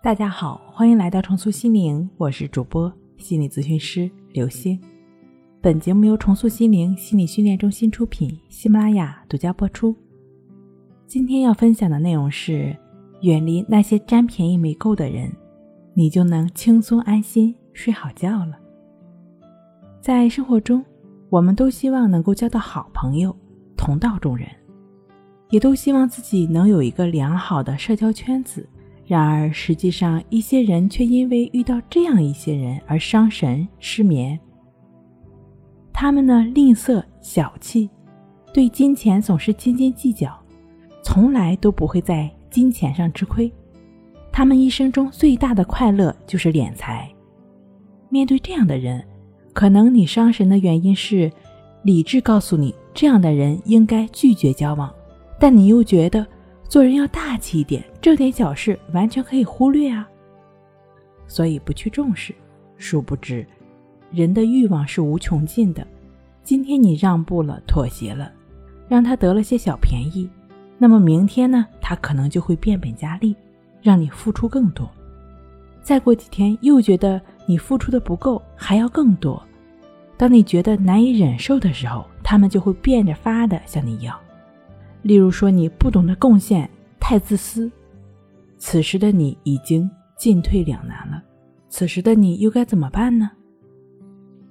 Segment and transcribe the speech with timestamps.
[0.00, 4.80] 大家好，欢迎来到重塑心灵，我是主播心理咨询师刘星。
[5.60, 9.92] 本节目由重塑心灵心理训练中心出品，喜马拉雅独家播出。
[11.04, 12.74] 今天要分享的内容是：
[13.22, 15.32] 远离那些占便宜没够的人，
[15.94, 18.56] 你就能轻松安心睡好觉了。
[20.00, 20.82] 在生活中，
[21.28, 23.36] 我们都希望能够交到好朋友、
[23.76, 24.48] 同道中人，
[25.50, 28.64] 也都希望自己能有一个良好的社交圈子。
[29.08, 34.38] 然而，实际上，一些人却因为遇到这样一些人而伤神失眠。
[35.94, 37.88] 他们呢，吝啬小气，
[38.52, 40.38] 对金钱总是斤斤计较，
[41.02, 43.50] 从来都不会在金钱上吃亏。
[44.30, 47.10] 他们一生中最大的快乐就是敛财。
[48.10, 49.02] 面对这样的人，
[49.54, 51.32] 可能你伤神的原因是
[51.82, 54.92] 理智告诉你这样的人应该拒绝交往，
[55.40, 56.26] 但你又觉得。
[56.68, 60.06] 做人要大气一点，这点小事完全可以忽略啊。
[61.26, 62.34] 所以不去重视，
[62.76, 63.46] 殊不知，
[64.10, 65.86] 人的欲望是无穷尽的。
[66.42, 68.30] 今天你让步了、妥协了，
[68.86, 70.28] 让他得了些小便宜，
[70.76, 73.34] 那么明天呢，他可能就会变本加厉，
[73.80, 74.88] 让你付出更多。
[75.82, 79.42] 再过几天又觉得你付出的不够，还要更多。
[80.18, 84.18] 当你觉得难以忍受的时候，他们就会变着法的向你要。
[85.02, 86.68] 例如说，你不懂得贡献，
[86.98, 87.70] 太自私，
[88.56, 91.22] 此时的你已经进退两难了。
[91.68, 93.30] 此时的你又该怎么办呢？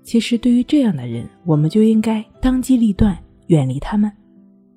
[0.04, 4.12] 其实，对于这样的人，我们就应该当机立断，远离他们，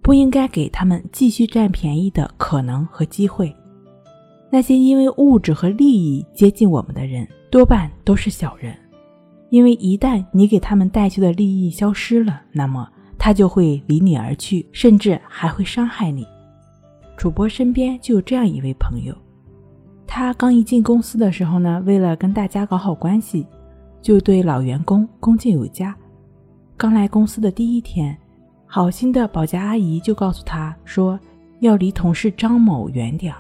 [0.03, 3.55] 不应该给他们继续占便宜的可能和机会。
[4.51, 8.77] 那些因为物质和利益接近我们的人，多半都是小人，
[9.51, 12.89] 因为一旦你给他们带去的利益消失了，那么。
[13.23, 16.27] 他就会离你而去，甚至还会伤害你。
[17.19, 19.15] 主播身边就有这样一位朋友，
[20.07, 23.47] 他刚一进公司的时候呢，为了跟大家搞好关系，
[24.01, 25.95] 就对老员工恭敬有加。
[26.79, 28.17] 刚来公司的第一天，
[28.65, 31.21] 好心的保洁阿姨就告诉他说，
[31.61, 33.39] 要离同事张某远点儿。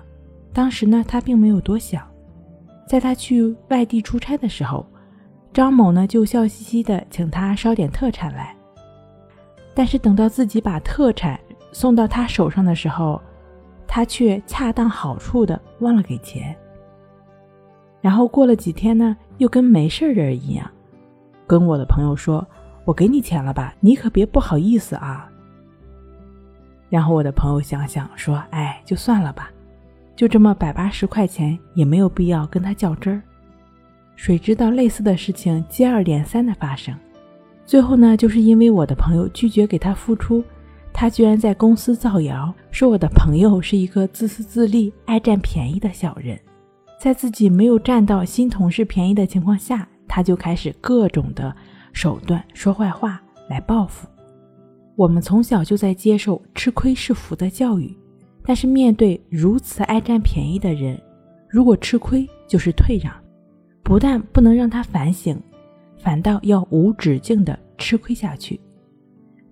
[0.53, 2.07] 当时呢，他并没有多想。
[2.87, 4.85] 在他去外地出差的时候，
[5.55, 8.55] 张某呢就笑嘻嘻的请他捎点特产来。
[9.75, 11.39] 但是等到自己把特产
[11.73, 13.21] 送到他手上的时候，
[13.87, 16.55] 他却恰当好处的忘了给钱。
[18.01, 20.71] 然后过了几天呢，又跟没事人一样，
[21.47, 22.47] 跟我的朋友说
[22.85, 25.31] ：“我给你钱了吧，你可别不好意思啊。”
[26.89, 29.51] 然后我的朋友想想说：“哎，就算了吧，
[30.17, 33.23] 就这么百八十块钱，也没有必要跟他较真儿。”
[34.17, 36.95] 谁知道类似的事情接二连三的发生。
[37.71, 40.43] 最后呢，就是因为我的朋友拒绝给他付出，
[40.93, 46.37] 他居然在公司造谣，说我的朋友是一个自私自利、爱占便宜的小人。
[47.01, 51.55] 在自己没有占到新同事便宜的情况下，他就开始各种的
[51.93, 54.09] 手段说坏话来报复。
[54.97, 57.97] 我们从小就在接受“吃亏是福”的教育，
[58.43, 61.01] 但是面对如此爱占便宜的人，
[61.49, 63.15] 如果吃亏就是退让，
[63.85, 65.41] 不但不能让他反省。
[66.03, 68.59] 反倒要无止境的吃亏下去。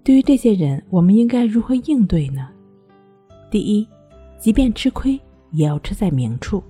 [0.02, 2.48] 对于这些人，我们应该如何应对呢？
[3.50, 3.86] 第一，
[4.38, 5.20] 即便吃亏，
[5.50, 6.62] 也要吃在明处。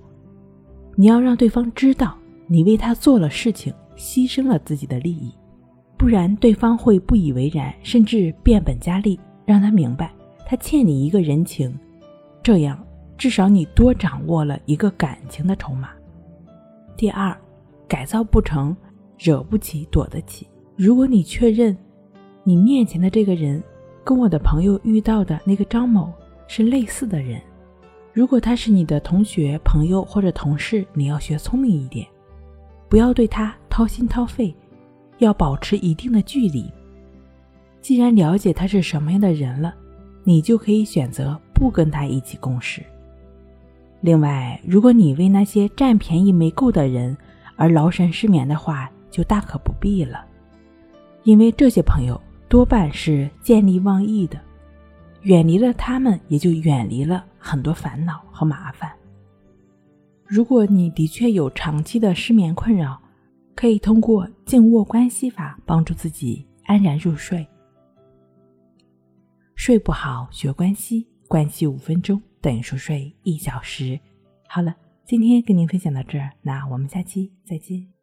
[0.95, 2.17] 你要让对方知道
[2.47, 5.33] 你为他做了事情，牺牲了自己的利益，
[5.97, 10.13] 不然对方会不以为然，甚至变本加厉，让他明白
[10.45, 11.73] 他欠你一个人情。
[12.43, 12.77] 这样，
[13.17, 15.91] 至少你多掌握了一个感情的筹码。
[16.97, 17.33] 第二，
[17.87, 18.75] 改造不成。
[19.19, 20.47] 惹不起，躲得起。
[20.75, 21.75] 如果你确认
[22.43, 23.61] 你面前的这个人
[24.03, 26.11] 跟我的朋友遇到的那个张某
[26.47, 27.39] 是类似的人，
[28.13, 32.07] 如果他是你的同学、朋友或者同事，你要学聪明一点，
[32.87, 34.55] 不要对他掏心掏肺，
[35.17, 36.71] 要保持一定的距离。
[37.81, 39.75] 既然了解他是什么样的人了，
[40.23, 42.81] 你就可以选择不跟他一起共事。
[44.01, 47.15] 另外，如果你为那些占便宜没够的人
[47.57, 50.25] 而劳神失眠的话，就大可不必了，
[51.23, 54.39] 因为这些朋友多半是见利忘义的，
[55.23, 58.91] 远离了他们，也就远离了很多烦恼和麻烦。
[60.25, 63.01] 如果你的确有长期的失眠困扰，
[63.55, 67.45] 可以通过静卧关系法帮助自己安然入睡。
[69.55, 73.99] 睡不好学关系，关系五分钟等于熟睡一小时。
[74.47, 74.73] 好了，
[75.03, 77.98] 今天跟您分享到这儿，那我们下期再见。